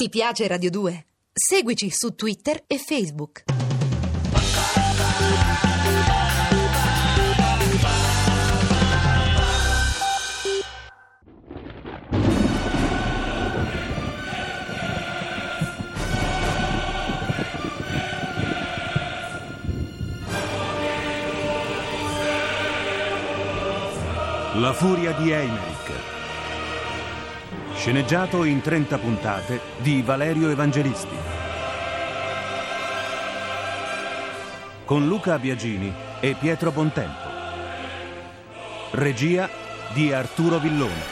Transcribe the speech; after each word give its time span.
Ti 0.00 0.08
piace 0.10 0.46
Radio 0.46 0.70
2? 0.70 1.06
Seguici 1.32 1.90
su 1.90 2.14
Twitter 2.14 2.62
e 2.68 2.78
Facebook. 2.78 3.42
La 24.60 24.72
furia 24.72 25.10
di 25.14 25.32
Eimerick. 25.32 26.17
Sceneggiato 27.78 28.42
in 28.42 28.60
30 28.60 28.98
puntate 28.98 29.60
di 29.78 30.02
Valerio 30.02 30.50
Evangelisti. 30.50 31.14
Con 34.84 35.06
Luca 35.06 35.38
Biagini 35.38 35.94
e 36.18 36.34
Pietro 36.34 36.72
Bontempo. 36.72 37.28
Regia 38.90 39.48
di 39.94 40.12
Arturo 40.12 40.58
Villone. 40.58 41.02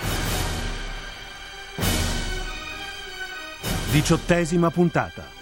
Diciottesima 3.93 4.69
puntata. 4.71 5.36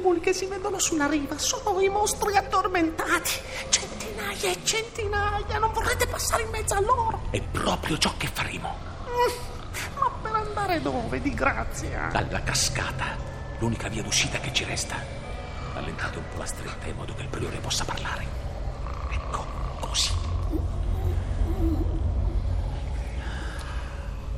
Quei 0.00 0.12
cumuli 0.12 0.20
che 0.20 0.32
si 0.32 0.46
vedono 0.46 0.78
sulla 0.78 1.06
riva 1.06 1.36
sono 1.36 1.78
i 1.78 1.90
mostri 1.90 2.34
addormentati. 2.34 3.32
Centinaia 3.68 4.50
e 4.50 4.56
centinaia. 4.64 5.58
Non 5.58 5.72
vorrete 5.74 6.06
passare 6.06 6.44
in 6.44 6.48
mezzo 6.48 6.72
a 6.72 6.80
loro? 6.80 7.20
È 7.28 7.38
proprio 7.42 7.98
ciò 7.98 8.10
che 8.16 8.26
faremo. 8.32 8.74
Mm, 9.06 9.98
Ma 9.98 10.10
per 10.22 10.32
andare 10.32 10.80
dove, 10.80 11.20
di 11.20 11.34
grazia? 11.34 12.08
Dalla 12.10 12.42
cascata, 12.42 13.14
l'unica 13.58 13.88
via 13.88 14.02
d'uscita 14.02 14.38
che 14.38 14.50
ci 14.54 14.64
resta. 14.64 14.96
Allentate 15.74 16.16
un 16.16 16.24
po' 16.32 16.38
la 16.38 16.46
stretta 16.46 16.86
in 16.86 16.96
modo 16.96 17.12
che 17.14 17.22
il 17.22 17.28
priore 17.28 17.58
possa 17.58 17.84
parlare. 17.84 18.26
Ecco, 19.10 19.44
così. 19.80 20.12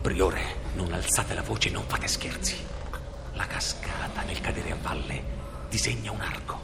Priore, 0.01 0.43
non 0.75 0.93
alzate 0.93 1.35
la 1.35 1.43
voce 1.43 1.69
e 1.69 1.71
non 1.71 1.85
fate 1.87 2.09
scherzi. 2.09 2.57
La 3.35 3.47
cascata, 3.47 4.23
nel 4.23 4.41
cadere 4.41 4.73
a 4.73 4.77
valle, 4.83 5.41
disegna 5.73 6.13
un 6.13 6.21
arco. 6.21 6.61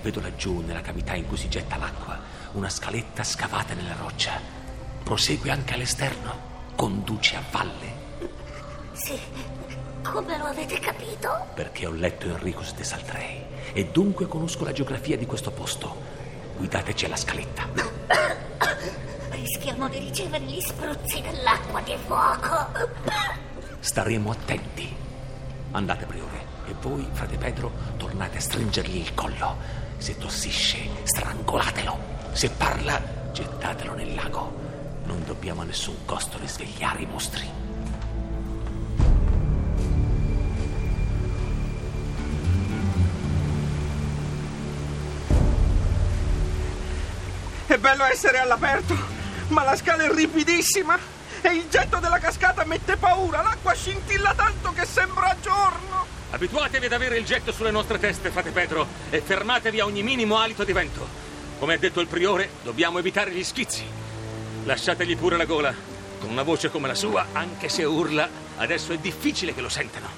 Vedo 0.00 0.20
laggiù, 0.22 0.60
nella 0.60 0.80
cavità 0.80 1.14
in 1.14 1.26
cui 1.26 1.36
si 1.36 1.50
getta 1.50 1.76
l'acqua, 1.76 2.18
una 2.52 2.70
scaletta 2.70 3.22
scavata 3.22 3.74
nella 3.74 3.94
roccia. 3.94 4.40
Prosegue 5.04 5.50
anche 5.50 5.74
all'esterno, 5.74 6.72
conduce 6.74 7.36
a 7.36 7.42
valle. 7.50 7.92
Sì, 8.92 9.18
come 10.02 10.38
lo 10.38 10.44
avete 10.46 10.78
capito? 10.78 11.48
perché 11.52 11.86
ho 11.86 11.90
letto 11.90 12.26
Enricus 12.28 12.72
de 12.74 12.84
Saltrei 12.84 13.42
e 13.72 13.86
dunque 13.86 14.26
conosco 14.26 14.64
la 14.64 14.72
geografia 14.72 15.18
di 15.18 15.26
questo 15.26 15.50
posto. 15.50 15.94
Guidateci 16.56 17.04
alla 17.04 17.16
scaletta. 17.16 17.68
Rischiamo 19.30 19.88
di 19.88 19.98
ricevere 19.98 20.44
gli 20.44 20.60
spruzzi 20.60 21.20
dell'acqua 21.20 21.82
di 21.82 21.96
fuoco. 22.06 22.68
Staremo 23.80 24.30
attenti. 24.30 25.07
Andate, 25.72 26.06
priore, 26.06 26.46
e 26.66 26.74
voi, 26.80 27.06
frate 27.12 27.36
Pedro, 27.36 27.70
tornate 27.98 28.38
a 28.38 28.40
stringergli 28.40 28.96
il 28.96 29.14
collo. 29.14 29.56
Se 29.98 30.16
tossisce, 30.16 30.78
strangolatelo. 31.02 31.98
Se 32.32 32.48
parla, 32.48 33.00
gettatelo 33.32 33.94
nel 33.94 34.14
lago. 34.14 34.56
Non 35.04 35.22
dobbiamo 35.24 35.60
a 35.60 35.64
nessun 35.64 36.06
costo 36.06 36.38
risvegliare 36.38 37.02
i 37.02 37.06
mostri. 37.06 37.46
È 47.66 47.76
bello 47.76 48.04
essere 48.04 48.38
all'aperto, 48.38 48.96
ma 49.48 49.64
la 49.64 49.76
scala 49.76 50.04
è 50.04 50.10
ripidissima 50.10 51.17
e 51.42 51.54
il 51.54 51.68
getto 51.68 51.98
della 51.98 52.18
cascata 52.18 52.64
mette 52.64 52.96
paura. 52.96 53.42
L'acqua 53.42 53.74
scintilla 53.74 54.34
tanto 54.34 54.72
che 54.72 54.84
sembra 54.84 55.36
giorno. 55.40 56.06
Abituatevi 56.30 56.86
ad 56.86 56.92
avere 56.92 57.18
il 57.18 57.24
getto 57.24 57.52
sulle 57.52 57.70
nostre 57.70 57.98
teste, 57.98 58.30
frate 58.30 58.50
Pedro, 58.50 58.86
e 59.10 59.20
fermatevi 59.20 59.80
a 59.80 59.84
ogni 59.84 60.02
minimo 60.02 60.38
alito 60.38 60.64
di 60.64 60.72
vento. 60.72 61.06
Come 61.58 61.74
ha 61.74 61.78
detto 61.78 62.00
il 62.00 62.06
priore, 62.06 62.50
dobbiamo 62.62 62.98
evitare 62.98 63.30
gli 63.30 63.42
schizzi. 63.42 63.84
Lasciategli 64.64 65.16
pure 65.16 65.36
la 65.36 65.44
gola. 65.44 65.74
Con 66.20 66.30
una 66.30 66.42
voce 66.42 66.70
come 66.70 66.88
la 66.88 66.94
sua, 66.94 67.26
anche 67.32 67.68
se 67.68 67.84
urla, 67.84 68.28
adesso 68.56 68.92
è 68.92 68.98
difficile 68.98 69.54
che 69.54 69.60
lo 69.60 69.68
sentano. 69.68 70.08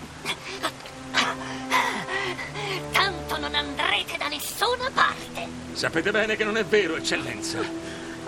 Tanto 2.92 3.38
non 3.38 3.54
andrete 3.54 4.16
da 4.19 4.28
nessuna 4.28 4.91
parte. 4.92 5.47
Sapete 5.72 6.10
bene 6.10 6.36
che 6.36 6.44
non 6.44 6.56
è 6.56 6.64
vero, 6.64 6.97
eccellenza. 6.97 7.59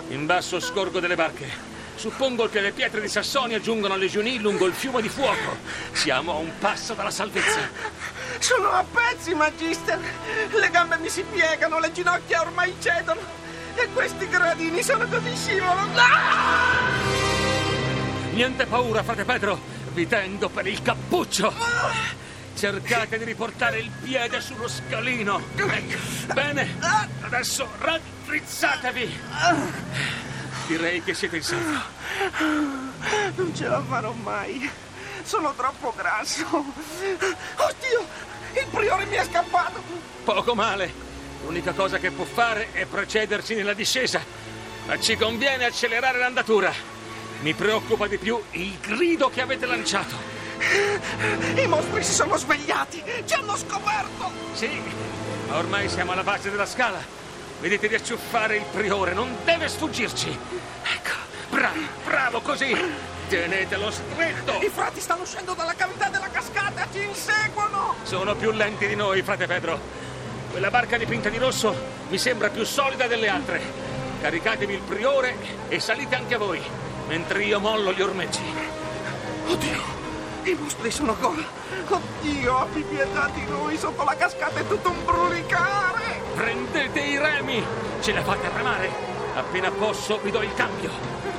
In 0.09 0.25
basso 0.25 0.59
scorgo 0.59 0.99
delle 0.99 1.15
barche. 1.15 1.72
Suppongo 1.95 2.49
che 2.49 2.59
le 2.59 2.71
pietre 2.71 3.01
di 3.01 3.07
Sassonia 3.07 3.59
giungono 3.59 3.93
alle 3.93 4.07
Giuni 4.07 4.39
lungo 4.39 4.65
il 4.65 4.73
fiume 4.73 5.01
di 5.01 5.09
fuoco. 5.09 5.57
Siamo 5.91 6.33
a 6.33 6.35
un 6.37 6.51
passo 6.59 6.93
dalla 6.93 7.11
salvezza. 7.11 7.59
Sono 8.39 8.69
a 8.69 8.83
pezzi, 8.83 9.33
Magister. 9.33 9.99
Le 10.49 10.69
gambe 10.69 10.97
mi 10.97 11.09
si 11.09 11.23
piegano, 11.23 11.79
le 11.79 11.91
ginocchia 11.91 12.41
ormai 12.41 12.75
cedono. 12.79 13.21
E 13.75 13.87
questi 13.93 14.27
gradini 14.27 14.83
sono 14.83 15.07
così 15.07 15.35
scivolo. 15.35 15.81
Ah! 15.95 17.31
Niente 18.33 18.65
paura, 18.65 19.03
frate 19.03 19.23
Pedro. 19.23 19.59
Vi 19.93 20.07
tengo 20.07 20.49
per 20.49 20.67
il 20.67 20.81
cappuccio. 20.81 21.53
Cercate 22.55 23.17
di 23.17 23.23
riportare 23.25 23.79
il 23.79 23.89
piede 23.89 24.41
sullo 24.41 24.67
scalino. 24.67 25.41
Ecco. 25.55 26.33
Bene, 26.33 26.75
adesso 27.21 27.67
raddrizzatevi. 27.77 29.19
Direi 30.67 31.03
che 31.03 31.13
siete 31.13 31.37
in 31.37 31.43
salvo. 31.43 31.79
Non 33.35 33.53
ce 33.53 33.67
la 33.67 33.81
farò 33.81 34.11
mai. 34.13 34.69
Sono 35.23 35.53
troppo 35.55 35.93
grasso. 35.95 36.45
Oddio, 36.47 38.07
il 38.53 38.67
priore 38.71 39.05
mi 39.05 39.15
è 39.15 39.23
scappato. 39.25 39.81
Poco 40.23 40.55
male. 40.55 40.91
L'unica 41.43 41.73
cosa 41.73 41.97
che 41.97 42.11
può 42.11 42.23
fare 42.25 42.71
è 42.71 42.85
precederci 42.85 43.55
nella 43.55 43.73
discesa. 43.73 44.21
Ma 44.85 44.99
ci 44.99 45.17
conviene 45.17 45.65
accelerare 45.65 46.17
l'andatura. 46.17 46.73
Mi 47.41 47.53
preoccupa 47.53 48.07
di 48.07 48.17
più 48.17 48.41
il 48.51 48.77
grido 48.79 49.29
che 49.29 49.41
avete 49.41 49.65
lanciato. 49.65 50.15
I 51.55 51.67
mostri 51.67 52.03
si 52.03 52.13
sono 52.13 52.37
svegliati. 52.37 53.03
Ci 53.25 53.33
hanno 53.33 53.57
scoperto. 53.57 54.31
Sì, 54.53 54.81
ma 55.47 55.57
ormai 55.57 55.89
siamo 55.89 56.13
alla 56.13 56.23
base 56.23 56.49
della 56.49 56.65
scala. 56.65 57.21
Vedete 57.63 57.87
di 57.87 57.95
acciuffare 57.95 58.57
il 58.57 58.65
priore, 58.69 59.13
non 59.13 59.37
deve 59.45 59.69
sfuggirci. 59.69 60.37
Ecco, 60.83 61.15
bravo, 61.49 61.79
bravo 62.03 62.41
così. 62.41 62.75
Tenetelo 63.29 63.89
stretto. 63.89 64.59
I 64.61 64.67
frati 64.67 64.99
stanno 64.99 65.21
uscendo 65.21 65.53
dalla 65.53 65.73
cavità 65.73 66.09
della 66.09 66.27
cascata. 66.29 66.85
Ci 66.91 67.01
inseguono. 67.01 67.95
Sono 68.03 68.35
più 68.35 68.51
lenti 68.51 68.85
di 68.85 68.95
noi, 68.95 69.21
frate 69.21 69.47
Pedro. 69.47 69.79
Quella 70.51 70.69
barca 70.69 70.97
dipinta 70.97 71.29
di 71.29 71.37
rosso 71.37 71.73
mi 72.09 72.17
sembra 72.17 72.49
più 72.49 72.65
solida 72.65 73.07
delle 73.07 73.29
altre. 73.29 73.61
Caricatevi 74.19 74.73
il 74.73 74.81
priore 74.81 75.37
e 75.69 75.79
salite 75.79 76.15
anche 76.15 76.35
voi, 76.35 76.61
mentre 77.07 77.45
io 77.45 77.61
mollo 77.61 77.93
gli 77.93 78.01
ormeggi. 78.01 78.43
Oddio, 79.47 79.81
i 80.43 80.53
mostri 80.59 80.91
sono 80.91 81.15
qua. 81.15 81.33
Oddio, 81.87 82.57
abbi 82.57 82.81
pietà 82.81 83.29
di 83.33 83.45
noi. 83.45 83.77
Sotto 83.77 84.03
la 84.03 84.17
cascata 84.17 84.59
è 84.59 84.67
tutto 84.67 84.89
un 84.89 85.05
brulicare. 85.05 86.22
Prendete 86.35 86.99
i 86.99 87.17
remi! 87.17 87.63
Ce 88.01 88.11
la 88.13 88.23
fate 88.23 88.47
a 88.47 88.55
remare! 88.55 88.89
Appena 89.35 89.71
posso 89.71 90.19
vi 90.21 90.31
do 90.31 90.41
il 90.41 90.53
cambio. 90.53 90.91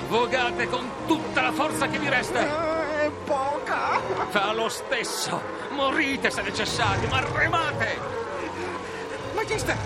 Vogate 0.09 0.69
con 0.69 0.89
tutta 1.07 1.43
la 1.43 1.53
forza 1.53 1.87
che 1.89 1.99
vi 1.99 2.09
resta. 2.09 2.41
Eh, 2.41 3.07
È 3.07 3.11
poca. 3.25 4.01
Fa 4.31 4.53
lo 4.53 4.69
stesso. 4.69 5.41
Morite 5.71 6.31
se 6.31 6.43
necessario, 6.43 7.09
ma 7.09 7.21
remate! 7.21 7.99
Magister, 9.35 9.77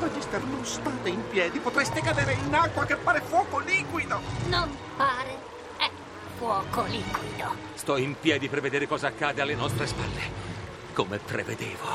Magister, 0.00 0.42
non 0.42 0.64
state 0.64 1.08
in 1.08 1.22
piedi. 1.28 1.58
Potreste 1.58 2.00
cadere 2.00 2.34
in 2.34 2.54
acqua 2.54 2.84
che 2.84 2.96
pare 2.96 3.20
fuoco 3.20 3.58
liquido. 3.60 4.20
Non 4.48 4.76
pare. 4.96 5.36
È 5.78 5.88
fuoco 6.36 6.82
liquido. 6.88 7.54
Sto 7.74 7.96
in 7.96 8.14
piedi 8.18 8.48
per 8.48 8.60
vedere 8.60 8.86
cosa 8.86 9.08
accade 9.08 9.40
alle 9.40 9.54
nostre 9.54 9.86
spalle. 9.86 10.51
Come 10.92 11.18
prevedevo, 11.18 11.88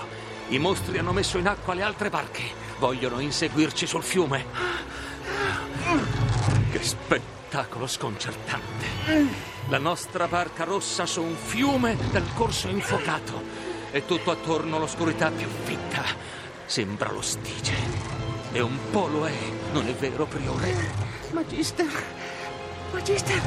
i 0.50 0.58
mostri 0.58 0.98
hanno 0.98 1.12
messo 1.12 1.38
in 1.38 1.48
acqua 1.48 1.76
le 1.76 1.84
altre 1.84 2.10
barche. 2.10 2.42
Vogliono 2.80 3.20
inseguirci 3.20 3.86
sul 3.86 4.02
fiume. 4.02 4.46
Che 6.72 6.84
spettacolo 6.84 7.86
sconcertante. 7.86 8.86
La 9.70 9.78
nostra 9.78 10.28
barca 10.28 10.64
rossa 10.64 11.06
su 11.06 11.22
un 11.22 11.36
fiume 11.36 11.96
dal 12.12 12.26
corso 12.34 12.70
infuocato 12.70 13.44
e 13.92 14.04
tutto 14.06 14.32
attorno 14.32 14.80
l'oscurità 14.80 15.30
più 15.30 15.48
fitta. 15.64 16.04
Sembra 16.66 17.12
lo 17.12 17.22
stige. 17.22 17.76
E 18.52 18.62
un 18.62 18.80
po' 18.90 19.08
lo 19.08 19.28
è, 19.28 19.38
non 19.74 19.88
è 19.88 19.94
vero, 19.94 20.26
Priore? 20.26 20.74
Magister, 21.32 22.04
Magister, 22.92 23.42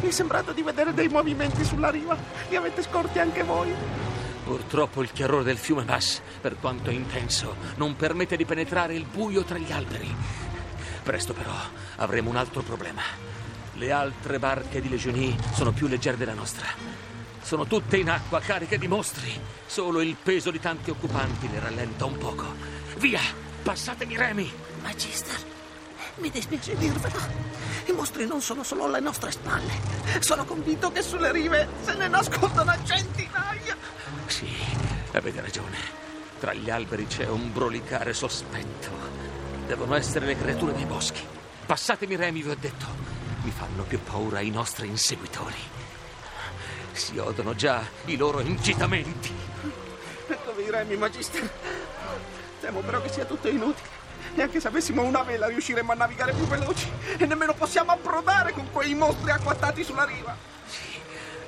mi 0.00 0.08
è 0.08 0.12
sembrato 0.12 0.52
di 0.52 0.62
vedere 0.62 0.94
dei 0.94 1.08
movimenti 1.08 1.62
sulla 1.62 1.90
riva. 1.90 2.16
Li 2.48 2.56
avete 2.56 2.82
scorti 2.82 3.18
anche 3.18 3.42
voi? 3.42 4.06
Purtroppo 4.48 5.02
il 5.02 5.12
chiarore 5.12 5.44
del 5.44 5.58
fiume 5.58 5.82
Bass, 5.82 6.22
per 6.40 6.56
quanto 6.58 6.88
intenso, 6.88 7.54
non 7.76 7.96
permette 7.96 8.34
di 8.34 8.46
penetrare 8.46 8.94
il 8.94 9.04
buio 9.04 9.44
tra 9.44 9.58
gli 9.58 9.70
alberi. 9.70 10.10
Presto 11.02 11.34
però 11.34 11.52
avremo 11.96 12.30
un 12.30 12.36
altro 12.36 12.62
problema. 12.62 13.02
Le 13.74 13.92
altre 13.92 14.38
barche 14.38 14.80
di 14.80 14.88
Legionie 14.88 15.36
sono 15.52 15.72
più 15.72 15.86
leggere 15.86 16.16
della 16.16 16.32
nostra. 16.32 16.66
Sono 17.42 17.66
tutte 17.66 17.98
in 17.98 18.08
acqua, 18.08 18.40
cariche 18.40 18.78
di 18.78 18.88
mostri. 18.88 19.38
Solo 19.66 20.00
il 20.00 20.16
peso 20.16 20.50
di 20.50 20.60
tanti 20.60 20.88
occupanti 20.88 21.50
le 21.50 21.60
rallenta 21.60 22.06
un 22.06 22.16
poco. 22.16 22.46
Via, 22.96 23.20
passatemi 23.62 24.14
i 24.14 24.16
remi. 24.16 24.50
Magister, 24.80 25.38
mi 26.20 26.30
dispiace 26.30 26.74
dirvelo. 26.74 27.20
I 27.84 27.92
mostri 27.92 28.26
non 28.26 28.40
sono 28.40 28.62
solo 28.62 28.84
alle 28.84 29.00
nostre 29.00 29.30
spalle. 29.30 29.74
Sono 30.20 30.46
convinto 30.46 30.90
che 30.90 31.02
sulle 31.02 31.32
rive 31.32 31.68
se 31.82 31.92
ne 31.96 32.08
nascondono 32.08 32.74
centinaia. 32.82 33.57
Sì, 34.28 34.46
avete 35.12 35.40
ragione. 35.40 35.76
Tra 36.38 36.52
gli 36.52 36.68
alberi 36.70 37.06
c'è 37.06 37.26
un 37.26 37.50
brolicare 37.50 38.12
sospetto. 38.12 38.90
Devono 39.66 39.94
essere 39.96 40.26
le 40.26 40.36
creature 40.36 40.74
dei 40.74 40.84
boschi. 40.84 41.26
Passatemi 41.66 42.14
remi, 42.14 42.42
vi 42.42 42.50
ho 42.50 42.56
detto. 42.56 42.84
Mi 43.42 43.50
fanno 43.50 43.82
più 43.84 44.00
paura 44.02 44.40
i 44.40 44.50
nostri 44.50 44.86
inseguitori. 44.86 45.56
Si 46.92 47.16
odono 47.16 47.54
già 47.54 47.82
i 48.04 48.16
loro 48.16 48.40
incitamenti. 48.40 49.34
Dove 50.44 50.62
i 50.62 50.70
remi, 50.70 50.96
Magister? 50.96 51.50
Temo 52.60 52.80
però 52.80 53.00
che 53.00 53.08
sia 53.08 53.24
tutto 53.24 53.48
inutile. 53.48 53.96
Neanche 54.34 54.60
se 54.60 54.68
avessimo 54.68 55.02
una 55.02 55.22
vela 55.22 55.46
riusciremmo 55.46 55.92
a 55.92 55.94
navigare 55.94 56.32
più 56.32 56.44
veloci. 56.46 56.90
E 57.16 57.24
nemmeno 57.24 57.54
possiamo 57.54 57.92
approdare 57.92 58.52
con 58.52 58.70
quei 58.70 58.94
mostri 58.94 59.30
acquattati 59.30 59.82
sulla 59.82 60.04
riva. 60.04 60.36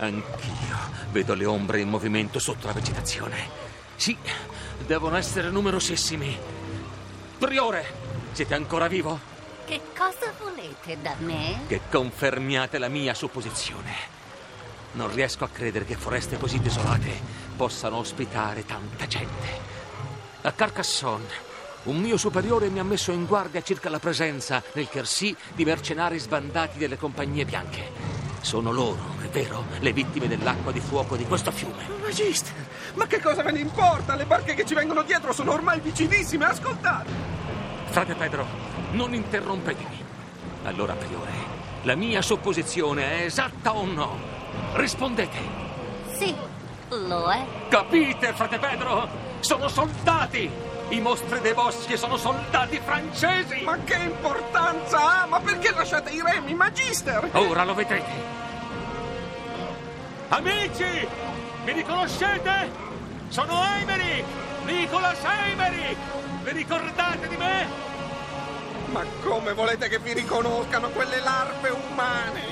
Anch'io 0.00 0.78
vedo 1.10 1.34
le 1.34 1.44
ombre 1.44 1.80
in 1.80 1.88
movimento 1.88 2.38
sotto 2.38 2.66
la 2.66 2.72
vegetazione. 2.72 3.48
Sì, 3.96 4.16
devono 4.86 5.16
essere 5.16 5.50
numerosissimi. 5.50 6.38
Priore, 7.36 7.84
siete 8.32 8.54
ancora 8.54 8.88
vivo? 8.88 9.20
Che 9.66 9.80
cosa 9.94 10.32
volete 10.38 10.96
da 11.02 11.14
me? 11.18 11.64
Che 11.68 11.82
confermiate 11.90 12.78
la 12.78 12.88
mia 12.88 13.12
supposizione. 13.12 14.18
Non 14.92 15.12
riesco 15.12 15.44
a 15.44 15.48
credere 15.48 15.84
che 15.84 15.96
foreste 15.96 16.38
così 16.38 16.60
desolate 16.60 17.20
possano 17.54 17.96
ospitare 17.96 18.64
tanta 18.64 19.06
gente. 19.06 19.78
A 20.40 20.52
Carcassonne, 20.52 21.48
un 21.84 22.00
mio 22.00 22.16
superiore 22.16 22.70
mi 22.70 22.78
ha 22.78 22.84
messo 22.84 23.12
in 23.12 23.26
guardia 23.26 23.62
circa 23.62 23.90
la 23.90 23.98
presenza 23.98 24.62
nel 24.72 24.88
Quercy 24.88 25.36
di 25.54 25.66
mercenari 25.66 26.18
sbandati 26.18 26.78
delle 26.78 26.96
compagnie 26.96 27.44
bianche. 27.44 28.19
Sono 28.40 28.72
loro, 28.72 29.16
è 29.22 29.28
vero, 29.28 29.64
le 29.80 29.92
vittime 29.92 30.26
dell'acqua 30.26 30.72
di 30.72 30.80
fuoco 30.80 31.16
di 31.16 31.26
questo 31.26 31.50
fiume. 31.50 31.84
Magister, 32.00 32.54
ma 32.94 33.06
che 33.06 33.20
cosa 33.20 33.42
ve 33.42 33.52
ne 33.52 33.60
importa? 33.60 34.14
Le 34.16 34.24
barche 34.24 34.54
che 34.54 34.64
ci 34.64 34.74
vengono 34.74 35.02
dietro 35.02 35.32
sono 35.32 35.52
ormai 35.52 35.78
vicinissime. 35.80 36.46
Ascoltate. 36.46 37.10
Frate 37.84 38.14
Pedro, 38.14 38.46
non 38.92 39.12
interrompetemi. 39.14 40.04
Allora, 40.64 40.94
Priore, 40.94 41.32
la 41.82 41.94
mia 41.94 42.22
supposizione 42.22 43.20
è 43.20 43.24
esatta 43.24 43.74
o 43.74 43.84
no? 43.84 44.18
Rispondete. 44.72 45.38
Sì, 46.16 46.34
lo 46.88 47.30
è. 47.30 47.44
Capite, 47.68 48.32
frate 48.32 48.58
Pedro? 48.58 49.08
Sono 49.40 49.68
soldati! 49.68 50.69
I 50.90 51.00
mostri 51.00 51.40
dei 51.40 51.54
boschi 51.54 51.96
sono 51.96 52.16
soldati 52.16 52.80
francesi! 52.84 53.62
Ma 53.62 53.78
che 53.84 53.94
importanza 53.94 55.22
ha? 55.22 55.26
Ma 55.26 55.38
perché 55.38 55.70
lasciate 55.70 56.10
i 56.10 56.20
remi, 56.20 56.52
Magister? 56.52 57.28
Ora 57.32 57.62
lo 57.62 57.74
vedrete. 57.74 58.10
Amici, 60.30 61.08
mi 61.64 61.72
riconoscete? 61.72 62.70
Sono 63.28 63.62
Eimerick, 63.76 64.24
Nicolas 64.64 65.18
Eimerick. 65.22 65.96
Vi 66.42 66.50
ricordate 66.50 67.28
di 67.28 67.36
me? 67.36 67.66
Ma 68.86 69.04
come 69.22 69.52
volete 69.52 69.88
che 69.88 70.00
vi 70.00 70.12
riconoscano 70.12 70.88
quelle 70.88 71.20
larve 71.20 71.68
umane? 71.68 72.42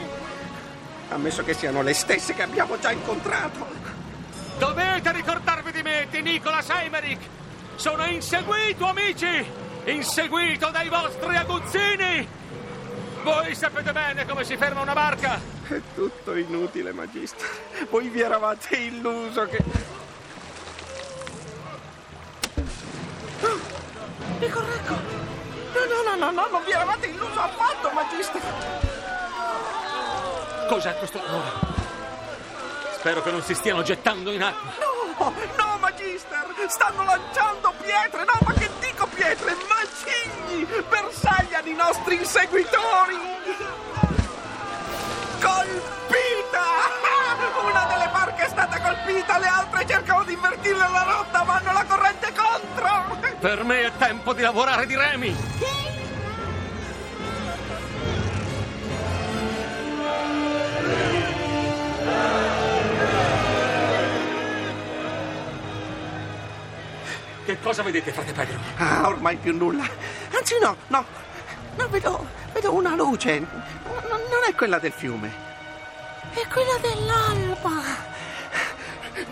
Ammesso 1.09 1.43
che 1.43 1.55
siano 1.55 1.83
le 1.83 1.93
stesse 1.93 2.35
che 2.35 2.43
abbiamo 2.43 2.79
già 2.79 2.93
incontrato. 2.93 3.67
Dovete 4.59 5.11
ricordarvi 5.11 5.73
di 5.73 5.83
me, 5.83 6.07
di 6.09 6.23
Nicolas 6.23 6.69
Eimerick. 6.69 7.38
Sono 7.79 8.05
inseguito, 8.07 8.87
amici! 8.87 9.49
Inseguito 9.85 10.69
dai 10.71 10.89
vostri 10.89 11.37
aguzzini! 11.37 12.29
Voi 13.23 13.55
sapete 13.55 13.93
bene 13.93 14.27
come 14.27 14.43
si 14.43 14.57
ferma 14.57 14.81
una 14.81 14.95
barca! 14.95 15.39
È 15.69 15.81
tutto 15.95 16.35
inutile, 16.35 16.93
Magister. 16.93 17.47
Voi 17.89 18.09
vi 18.09 18.21
eravate 18.21 18.75
illuso 18.75 19.45
che... 19.45 19.59
Ah, 23.43 23.57
Mi 24.41 24.49
correggo. 24.49 24.95
No, 25.73 25.85
no, 25.85 26.03
no, 26.03 26.17
no, 26.17 26.31
no, 26.33 26.49
non 26.51 26.65
vi 26.65 26.73
eravate 26.73 27.07
illuso 27.07 27.39
affatto, 27.39 27.91
Magister. 27.93 28.43
Cos'è 30.69 30.99
questo 30.99 31.21
rumore? 31.25 31.51
Spero 32.99 33.23
che 33.23 33.31
non 33.31 33.43
si 33.43 33.55
stiano 33.55 33.83
gettando 33.83 34.33
in 34.33 34.43
acqua. 34.43 34.73
No, 34.81 35.33
no! 35.57 35.68
Stanno 36.67 37.05
lanciando 37.05 37.73
pietre! 37.81 38.25
No, 38.25 38.39
ma 38.45 38.53
che 38.53 38.69
dico 38.81 39.07
pietre? 39.07 39.57
Macigni! 39.69 40.67
Bersagliano 40.89 41.69
i 41.69 41.75
nostri 41.75 42.17
inseguitori! 42.17 43.17
Colpita! 45.41 46.67
Una 47.63 47.85
delle 47.87 48.09
barche 48.13 48.45
è 48.45 48.49
stata 48.49 48.81
colpita, 48.81 49.39
le 49.39 49.47
altre 49.47 49.87
cercano 49.87 50.25
di 50.25 50.33
invertire 50.33 50.77
la 50.77 51.05
rotta, 51.05 51.45
ma 51.45 51.55
hanno 51.55 51.73
la 51.73 51.85
corrente 51.85 52.33
contro! 52.35 53.17
Per 53.39 53.65
me 53.65 53.83
è 53.87 53.93
tempo 53.97 54.33
di 54.33 54.43
lavorare 54.43 54.87
di 54.87 54.97
remi. 54.97 55.37
Che 67.49 67.59
cosa 67.61 67.83
vedete, 67.83 68.13
frate 68.13 68.35
Pedro? 68.35 68.59
Ah, 68.77 69.09
ormai 69.09 69.37
più 69.39 69.57
nulla. 69.57 69.89
Anzi, 70.37 70.59
no, 70.61 70.77
no. 70.89 71.03
No, 71.79 71.89
vedo, 71.89 72.29
vedo 72.53 72.75
una 72.75 72.95
luce. 72.95 73.39
N- 73.39 73.49
non 74.29 74.45
è 74.47 74.55
quella 74.55 74.79
del 74.79 74.93
fiume. 74.93 75.33
È 76.35 76.47
quella 76.47 76.77
dell'alba. 76.77 77.81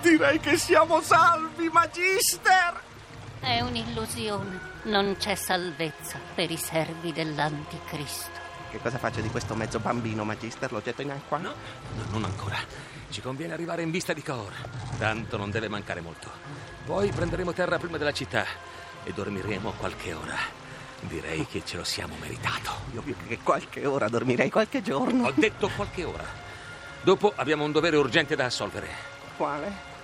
Direi 0.00 0.40
che 0.40 0.56
siamo 0.56 1.02
salvi, 1.02 1.68
Magister. 1.68 2.80
È 3.38 3.61
un'illusione. 3.61 4.61
Non 4.85 5.16
c'è 5.18 5.35
salvezza 5.35 6.18
per 6.35 6.50
i 6.50 6.56
servi 6.56 7.12
dell'Anticristo. 7.12 8.45
Che 8.70 8.78
cosa 8.78 8.99
faccio 8.99 9.20
di 9.20 9.28
questo 9.28 9.54
mezzo 9.54 9.78
bambino, 9.78 10.25
Magister? 10.25 10.73
Lo 10.73 10.82
getto 10.82 11.02
in 11.02 11.11
acqua? 11.11 11.38
No, 11.38 11.54
no, 11.94 12.04
non 12.11 12.25
ancora. 12.25 12.58
Ci 13.08 13.20
conviene 13.20 13.52
arrivare 13.52 13.82
in 13.82 13.90
vista 13.90 14.12
di 14.12 14.23
Cahor. 14.23 14.52
Tanto 14.99 15.37
non 15.37 15.50
deve 15.50 15.68
mancare 15.68 16.00
molto. 16.00 16.30
Poi 16.85 17.11
prenderemo 17.11 17.52
terra 17.52 17.78
prima 17.78 17.96
della 17.96 18.12
città 18.12 18.44
e 19.04 19.12
dormiremo 19.12 19.73
qualche 19.73 20.12
ora. 20.12 20.37
Direi 21.00 21.46
che 21.46 21.62
ce 21.64 21.76
lo 21.76 21.85
siamo 21.85 22.16
meritato. 22.20 22.70
Io 22.92 23.02
più 23.02 23.14
che 23.26 23.38
qualche 23.38 23.87
ora 23.87 24.08
dormirei 24.08 24.50
qualche 24.50 24.82
giorno. 24.82 25.26
Ho 25.26 25.32
detto 25.35 25.68
qualche 25.75 26.04
ora. 26.04 26.25
Dopo 27.02 27.32
abbiamo 27.37 27.64
un 27.64 27.73
dovere 27.73 27.96
urgente 27.96 28.35
da 28.35 28.46
assolvere. 28.46 28.88
Quale? 29.37 29.94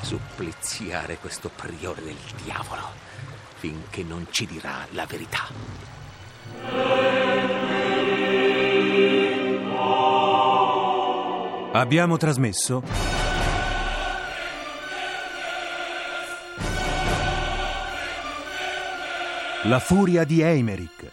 Suppliziare 0.00 1.18
questo 1.18 1.48
priore 1.48 2.02
del 2.02 2.16
diavolo 2.42 3.12
finché 3.64 4.02
non 4.02 4.26
ci 4.30 4.44
dirà 4.44 4.86
la 4.90 5.06
verità. 5.06 5.48
Abbiamo 11.72 12.16
trasmesso 12.16 12.82
La 19.64 19.78
furia 19.78 20.24
di 20.24 20.40
Eimerick 20.40 21.12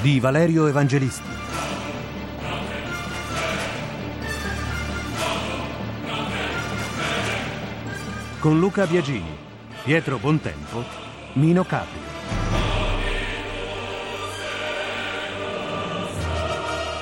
di 0.00 0.18
Valerio 0.20 0.66
Evangelisti. 0.66 1.32
con 8.42 8.58
Luca 8.58 8.88
Biagini, 8.88 9.36
Pietro 9.84 10.18
Bontempo, 10.18 10.82
Mino 11.34 11.62
Capri. 11.62 12.21